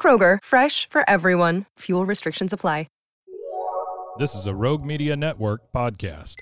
[0.00, 1.64] Kroger, fresh for everyone.
[1.80, 2.86] Fuel restrictions apply.
[4.18, 6.36] This is a Rogue Media Network podcast.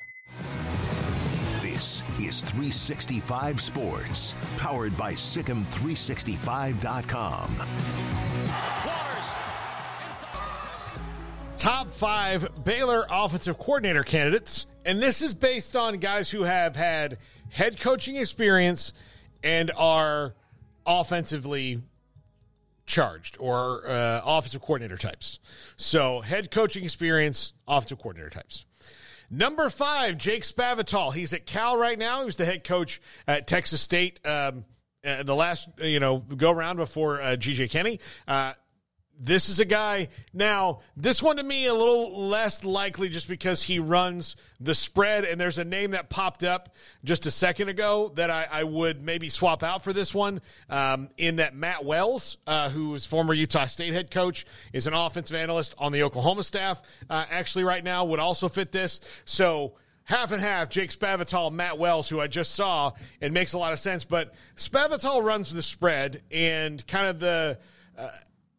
[1.60, 7.56] This is 365 Sports, powered by Sikkim365.com.
[11.58, 14.66] Top five Baylor offensive coordinator candidates.
[14.84, 17.18] And this is based on guys who have had
[17.50, 18.92] head coaching experience
[19.42, 20.34] and are
[20.86, 21.82] offensively
[22.86, 25.40] charged or uh, offensive coordinator types.
[25.76, 28.66] So, head coaching experience, offensive coordinator types.
[29.30, 31.12] Number five, Jake Spavital.
[31.12, 32.20] He's at Cal right now.
[32.20, 34.24] He was the head coach at Texas State.
[34.26, 34.64] Um,
[35.04, 37.98] uh, the last, you know, go around before uh, GJ Kinne.
[38.26, 38.52] Uh,
[39.18, 43.62] this is a guy now this one to me a little less likely just because
[43.62, 48.12] he runs the spread and there's a name that popped up just a second ago
[48.16, 52.38] that i, I would maybe swap out for this one um, in that matt wells
[52.46, 56.42] uh, who is former utah state head coach is an offensive analyst on the oklahoma
[56.42, 61.50] staff uh, actually right now would also fit this so half and half, Jake Spavital,
[61.50, 64.04] Matt Wells, who I just saw, it makes a lot of sense.
[64.04, 67.58] But Spavital runs the spread and kind of the.
[67.96, 68.08] Uh,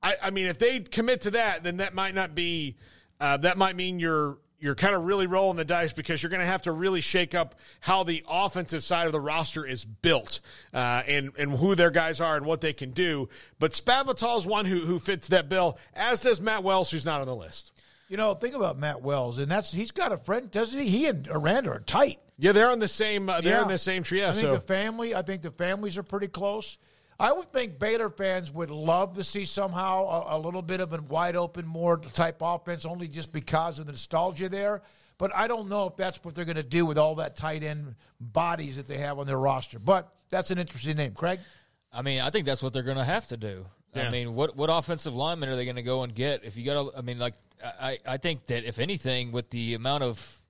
[0.05, 2.75] I, I, mean, if they commit to that, then that might not be.
[3.19, 6.41] Uh, that might mean you're you're kind of really rolling the dice because you're going
[6.41, 10.41] to have to really shake up how the offensive side of the roster is built
[10.73, 13.27] uh, and and who their guys are and what they can do.
[13.57, 17.21] But Spavital is one who who fits that bill, as does Matt Wells, who's not
[17.21, 17.71] on the list.
[18.07, 20.87] You know, think about Matt Wells, and that's he's got a friend, doesn't he?
[20.87, 22.19] He and Aranda are tight.
[22.37, 23.27] Yeah, they're on the same.
[23.27, 23.63] Uh, they're yeah.
[23.63, 24.23] in the same tree.
[24.23, 24.53] I think so.
[24.53, 25.15] the family.
[25.15, 26.77] I think the families are pretty close.
[27.19, 30.91] I would think Baylor fans would love to see somehow a, a little bit of
[30.93, 34.81] a wide open, more type offense, only just because of the nostalgia there.
[35.17, 37.63] But I don't know if that's what they're going to do with all that tight
[37.63, 39.79] end bodies that they have on their roster.
[39.79, 41.39] But that's an interesting name, Craig.
[41.93, 43.65] I mean, I think that's what they're going to have to do.
[43.93, 44.07] Yeah.
[44.07, 46.43] I mean, what what offensive lineman are they going to go and get?
[46.43, 50.03] If you got, I mean, like I I think that if anything, with the amount
[50.03, 50.41] of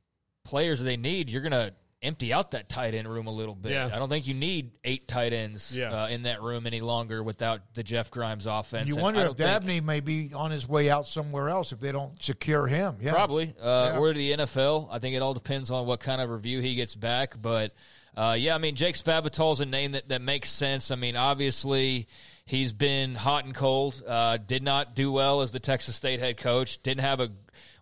[0.43, 1.71] players they need, you're going to
[2.05, 3.71] empty out that tight end room a little bit.
[3.71, 3.89] Yeah.
[3.91, 6.03] I don't think you need eight tight ends yeah.
[6.03, 8.89] uh, in that room any longer without the Jeff Grimes offense.
[8.89, 11.91] And you wonder if Dabney may be on his way out somewhere else if they
[11.91, 12.97] don't secure him.
[13.01, 13.11] Yeah.
[13.11, 13.53] Probably.
[13.59, 13.99] Uh, yeah.
[13.99, 14.87] Or the NFL.
[14.91, 17.41] I think it all depends on what kind of review he gets back.
[17.41, 17.73] But
[18.15, 20.91] uh, yeah, I mean, Jake Spavital is a name that, that makes sense.
[20.91, 22.07] I mean, obviously.
[22.47, 24.03] He's been hot and cold.
[24.05, 26.79] Uh, did not do well as the Texas State head coach.
[26.83, 27.31] Didn't have a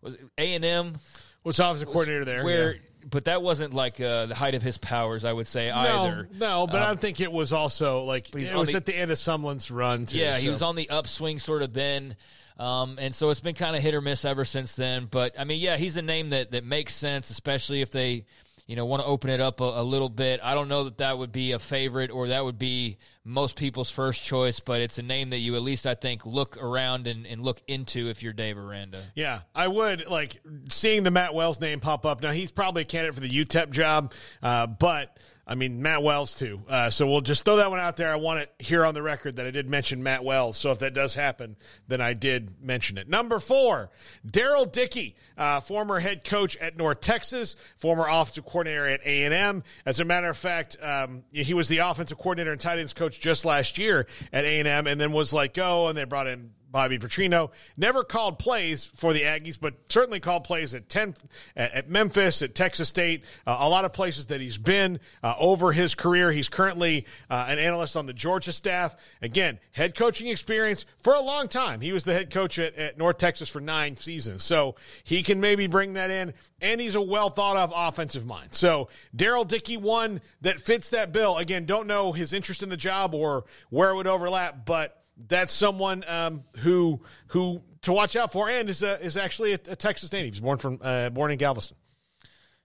[0.02, 1.00] was A and M
[1.44, 2.46] was offensive coordinator there.
[2.46, 5.70] Where yeah but that wasn't like uh, the height of his powers, I would say
[5.70, 6.30] no, either.
[6.34, 9.12] No, but um, I think it was also like it was the, at the end
[9.12, 10.06] of Sumlin's run.
[10.06, 10.42] Too, yeah, so.
[10.42, 12.16] he was on the upswing sort of then.
[12.60, 15.08] Um, and so it's been kind of hit or miss ever since then.
[15.10, 18.26] But I mean, yeah, he's a name that, that makes sense, especially if they
[18.66, 20.40] you know, want to open it up a, a, little bit.
[20.42, 23.90] I don't know that that would be a favorite or that would be most people's
[23.90, 27.26] first choice, but it's a name that you at least I think look around and,
[27.28, 29.04] and look into if you're Dave Aranda.
[29.16, 32.22] Yeah, I would like seeing the Matt Wells name pop up.
[32.22, 36.36] Now he's probably a candidate for the UTEP job, uh, but I mean, Matt Wells,
[36.36, 36.62] too.
[36.70, 38.10] Uh, so we'll just throw that one out there.
[38.10, 40.58] I want it here on the record that I did mention Matt Wells.
[40.58, 41.58] So if that does happen,
[41.88, 43.10] then I did mention it.
[43.10, 43.90] Number four,
[44.26, 49.64] Darrell Dickey, uh, former head coach at North Texas, former offensive coordinator at A&M.
[49.86, 53.20] As a matter of fact, um, he was the offensive coordinator and tight ends coach
[53.20, 56.98] just last year at A&M and then was let go, and they brought in Bobby
[56.98, 57.52] Petrino.
[57.78, 61.14] Never called plays for the Aggies, but certainly called plays at 10
[61.56, 65.72] at Memphis, at Texas State, uh, a lot of places that he's been uh, over
[65.72, 66.32] his career.
[66.32, 68.96] He's currently uh, an analyst on the Georgia staff.
[69.22, 71.80] Again, head coaching experience for a long time.
[71.80, 74.74] He was the head coach at, at North Texas for nine seasons, so
[75.04, 76.34] he can maybe bring that in.
[76.60, 78.56] And he's a well thought of offensive mind.
[78.56, 81.38] So Darrell Dickey, one that fits that bill.
[81.38, 85.54] Again, don't know his interest in the job or where it would overlap, but that's
[85.54, 89.76] someone um, who who to watch out for, and is a, is actually a, a
[89.76, 90.34] Texas native.
[90.34, 91.78] He's born from uh, born in Galveston.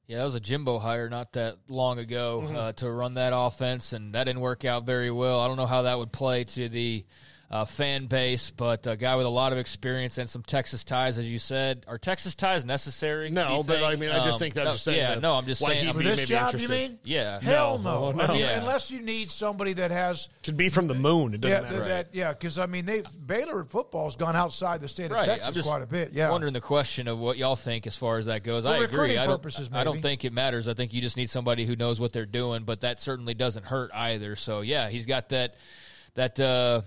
[0.07, 2.57] Yeah, that was a Jimbo hire not that long ago mm-hmm.
[2.57, 5.39] uh, to run that offense, and that didn't work out very well.
[5.41, 7.05] I don't know how that would play to the
[7.51, 11.17] uh, fan base, but a guy with a lot of experience and some Texas ties,
[11.17, 11.85] as you said.
[11.89, 13.31] Are Texas ties necessary?
[13.31, 14.65] No, but I mean, I just um, think that.
[14.65, 15.93] No, just saying yeah, no, I'm just saying.
[15.95, 16.99] For this job, you mean?
[17.05, 17.41] Yeah.
[17.41, 18.13] Hell no.
[18.13, 18.23] no.
[18.23, 18.59] I mean, yeah.
[18.59, 21.35] unless you need somebody that has can be from the moon.
[21.35, 21.79] It doesn't yeah, matter.
[21.79, 25.13] That, that, yeah, because I mean, they Baylor football has gone outside the state of
[25.13, 25.25] right.
[25.25, 26.13] Texas I'm just quite a bit.
[26.13, 28.65] Yeah, I'm wondering the question of what y'all think as far as that goes.
[28.65, 29.17] For I agree.
[29.17, 30.69] I don't, purposes, I don't think it matters.
[30.69, 33.65] I think you just need somebody who knows what they're doing, but that certainly doesn't
[33.65, 34.37] hurt either.
[34.37, 35.55] So yeah, he's got that
[36.15, 36.83] that uh,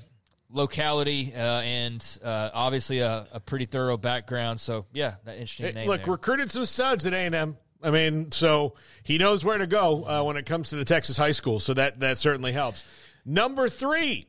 [0.52, 4.60] locality uh, and uh, obviously a, a, pretty thorough background.
[4.60, 5.88] So yeah, that interesting hey, name.
[5.88, 6.12] Look, there.
[6.12, 7.58] recruited some studs at A and M.
[7.84, 11.18] I mean, so he knows where to go uh, when it comes to the Texas
[11.18, 11.60] high school.
[11.60, 12.84] So that that certainly helps.
[13.26, 14.28] Number three,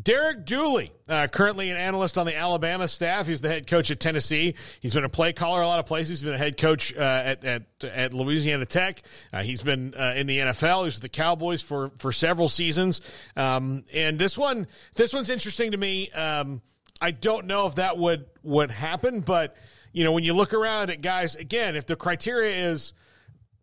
[0.00, 3.28] Derek Dooley, uh, currently an analyst on the Alabama staff.
[3.28, 4.54] He's the head coach at Tennessee.
[4.80, 6.08] He's been a play caller a lot of places.
[6.08, 9.02] He's been a head coach uh, at, at, at Louisiana Tech.
[9.32, 10.84] Uh, he's been uh, in the NFL.
[10.84, 13.02] He's with the Cowboys for for several seasons.
[13.36, 16.10] Um, and this one, this one's interesting to me.
[16.10, 16.60] Um,
[17.00, 19.56] I don't know if that would would happen, but
[19.92, 22.94] you know, when you look around at guys, again, if the criteria is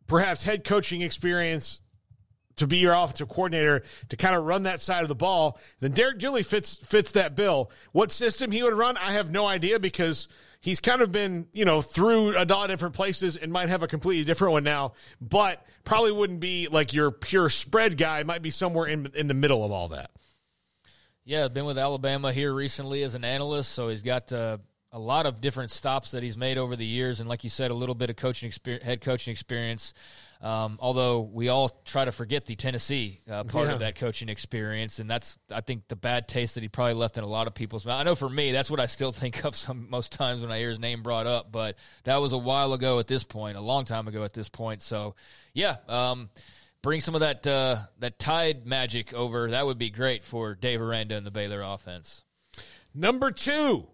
[0.07, 1.81] perhaps head coaching experience
[2.61, 5.91] to be your offensive coordinator to kind of run that side of the ball, then
[5.91, 7.69] Derek Dooley fits fits that bill.
[7.91, 10.27] What system he would run, I have no idea because
[10.61, 13.83] he's kind of been, you know, through a lot of different places and might have
[13.83, 18.41] a completely different one now, but probably wouldn't be like your pure spread guy, might
[18.41, 20.11] be somewhere in in the middle of all that.
[21.23, 24.57] Yeah, been with Alabama here recently as an analyst, so he's got uh,
[24.91, 27.71] a lot of different stops that he's made over the years, and like you said,
[27.71, 29.93] a little bit of coaching experience, head coaching experience.
[30.41, 33.73] Um, although we all try to forget the Tennessee uh, part yeah.
[33.73, 37.19] of that coaching experience, and that's I think the bad taste that he probably left
[37.19, 37.99] in a lot of people's mouth.
[37.99, 40.57] I know for me, that's what I still think of some most times when I
[40.57, 41.51] hear his name brought up.
[41.51, 44.49] But that was a while ago at this point, a long time ago at this
[44.49, 44.81] point.
[44.81, 45.13] So
[45.53, 46.29] yeah, um,
[46.81, 49.51] bring some of that uh, that Tide magic over.
[49.51, 52.23] That would be great for Dave Aranda and the Baylor offense.
[52.95, 53.87] Number two,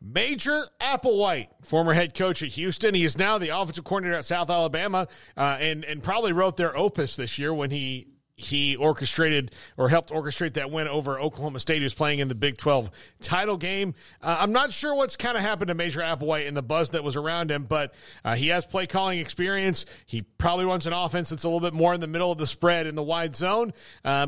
[0.00, 2.94] Major Applewhite, former head coach at Houston.
[2.94, 6.76] He is now the offensive coordinator at South Alabama, uh, and and probably wrote their
[6.76, 11.80] opus this year when he he orchestrated or helped orchestrate that win over Oklahoma State,
[11.80, 12.90] who's playing in the Big 12
[13.22, 13.94] title game.
[14.20, 17.02] Uh, I'm not sure what's kind of happened to Major Applewhite and the buzz that
[17.02, 17.94] was around him, but
[18.26, 19.86] uh, he has play calling experience.
[20.04, 22.46] He probably runs an offense that's a little bit more in the middle of the
[22.46, 23.72] spread in the wide zone.
[24.04, 24.26] Uh,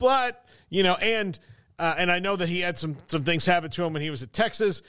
[0.00, 1.38] but, you know, and–
[1.78, 4.10] uh, and I know that he had some some things happen to him when he
[4.10, 4.82] was at Texas,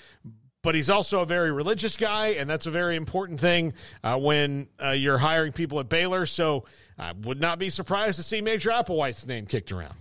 [0.62, 3.74] but he's also a very religious guy, and that's a very important thing
[4.04, 6.26] uh, when uh, you're hiring people at Baylor.
[6.26, 6.66] So
[6.98, 9.96] I would not be surprised to see Major Applewhite's name kicked around.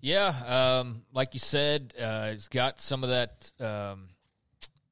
[0.00, 3.52] Yeah, um, like you said, uh, he's got some of that.
[3.60, 4.08] Um,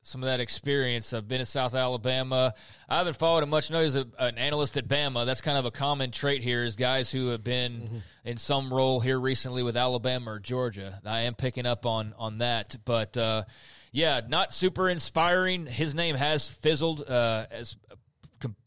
[0.09, 1.13] some of that experience.
[1.13, 2.55] I've been in South Alabama.
[2.89, 3.71] I haven't followed him much.
[3.71, 5.27] I know he's a, an analyst at Bama.
[5.27, 7.99] That's kind of a common trait here is guys who have been mm-hmm.
[8.25, 11.01] in some role here recently with Alabama or Georgia.
[11.05, 13.45] I am picking up on on that, but uh,
[13.93, 15.67] yeah, not super inspiring.
[15.67, 17.77] His name has fizzled uh, as.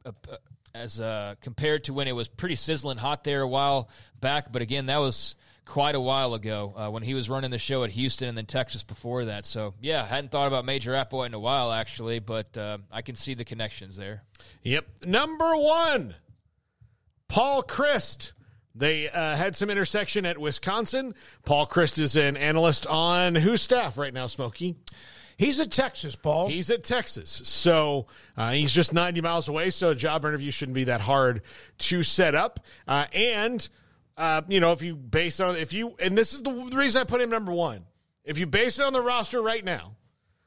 [0.06, 0.12] Uh,
[0.74, 3.90] as uh, compared to when it was pretty sizzling hot there a while
[4.22, 7.60] back, but again, that was quite a while ago uh, when he was running the
[7.60, 9.46] show at Houston and then Texas before that.
[9.46, 13.16] So, yeah, hadn't thought about Major Applewhite in a while, actually, but uh, I can
[13.16, 14.24] see the connections there.
[14.64, 15.06] Yep.
[15.06, 16.16] Number one,
[17.28, 18.34] Paul Chryst.
[18.74, 21.14] They uh, had some intersection at Wisconsin.
[21.44, 24.78] Paul Chryst is an analyst on whose staff right now, Smokey?
[25.38, 26.50] He's at Texas, Paul.
[26.50, 27.42] He's at Texas.
[27.46, 29.72] So uh, he's just 90 miles away.
[29.72, 31.42] So a job interview shouldn't be that hard
[31.80, 32.60] to set up.
[32.88, 33.68] Uh, and
[34.18, 37.04] uh, you know, if you base on if you and this is the reason I
[37.06, 37.86] put him number one.
[38.24, 39.96] If you base it on the roster right now,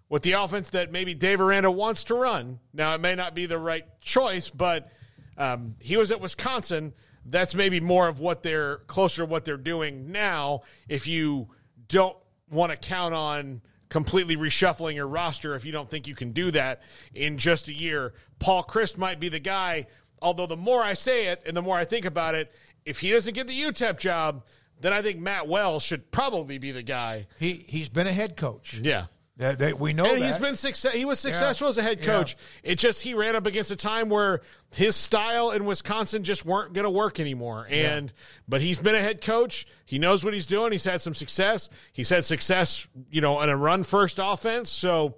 [0.09, 3.47] with the offense that maybe Dave Aranda wants to run, now it may not be
[3.47, 4.91] the right choice, but
[5.37, 6.93] um, he was at Wisconsin.
[7.27, 10.63] That's maybe more of what they're closer to what they're doing now.
[10.89, 11.49] If you
[11.89, 12.17] don't
[12.51, 16.51] want to count on completely reshuffling your roster, if you don't think you can do
[16.51, 16.83] that
[17.15, 19.87] in just a year, Paul Chryst might be the guy.
[20.23, 23.11] Although the more I say it and the more I think about it, if he
[23.11, 24.45] doesn't get the UTEP job,
[24.81, 27.27] then I think Matt Wells should probably be the guy.
[27.39, 28.75] He he's been a head coach.
[28.75, 29.07] Yeah.
[29.37, 30.27] That- that- we know and that.
[30.27, 30.93] he's been success.
[30.95, 32.07] He was successful as a head Yeah.
[32.07, 32.37] coach.
[32.63, 34.43] It just he ran up against a time where
[34.77, 37.67] his style in Wisconsin just weren't going to work anymore.
[37.69, 38.13] And
[38.47, 39.67] but he's been a head coach.
[39.87, 40.71] He knows what he's doing.
[40.71, 41.69] He's had some success.
[41.93, 44.71] He's had success, you know, in a run first offense.
[44.71, 45.17] So,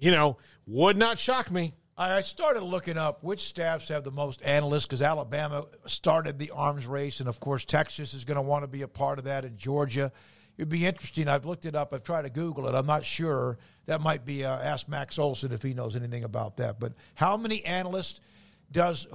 [0.00, 0.36] you know,
[0.66, 1.74] would not shock me.
[1.96, 6.86] I started looking up which staffs have the most analysts because Alabama started the arms
[6.86, 9.44] race, and of course Texas is going to want to be a part of that,
[9.44, 10.10] and Georgia.
[10.58, 11.28] It'd be interesting.
[11.28, 11.94] I've looked it up.
[11.94, 12.74] I've tried to Google it.
[12.74, 13.58] I'm not sure.
[13.86, 16.78] That might be uh, ask Max Olson if he knows anything about that.
[16.78, 18.20] But how many analysts
[18.70, 19.06] does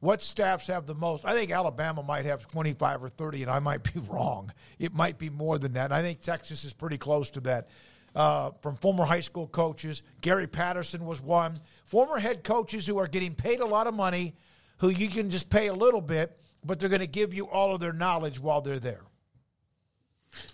[0.00, 1.24] what staffs have the most?
[1.24, 4.52] I think Alabama might have 25 or 30, and I might be wrong.
[4.78, 5.92] It might be more than that.
[5.92, 7.68] I think Texas is pretty close to that.
[8.16, 11.60] Uh, from former high school coaches, Gary Patterson was one.
[11.84, 14.34] Former head coaches who are getting paid a lot of money,
[14.78, 17.74] who you can just pay a little bit, but they're going to give you all
[17.74, 19.02] of their knowledge while they're there.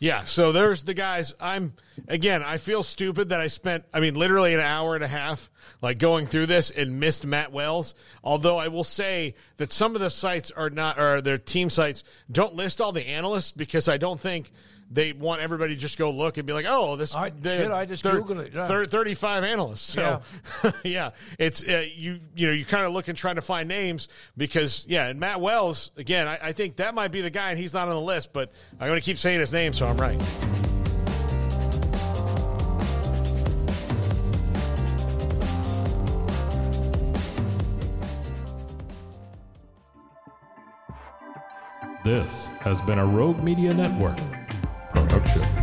[0.00, 1.35] Yeah, so there's the guys.
[1.40, 1.75] I'm
[2.09, 2.42] again.
[2.42, 3.85] I feel stupid that I spent.
[3.92, 5.50] I mean, literally an hour and a half,
[5.81, 7.95] like going through this and missed Matt Wells.
[8.23, 12.02] Although I will say that some of the sites are not, or their team sites
[12.31, 14.52] don't list all the analysts because I don't think
[14.93, 17.15] they want everybody to just go look and be like, oh, this.
[17.17, 18.67] I- they- shit, I just Googled it, yeah.
[18.69, 19.81] thir- Thirty-five analysts.
[19.83, 20.21] So
[20.85, 22.21] yeah, it's uh, you.
[22.35, 25.41] You know, you kind of look and trying to find names because yeah, and Matt
[25.41, 26.29] Wells again.
[26.29, 28.53] I, I think that might be the guy, and he's not on the list, but
[28.81, 30.21] I'm going to keep saying his name, so I'm right.
[42.05, 44.19] This has been a Rogue Media Network
[45.12, 45.62] production.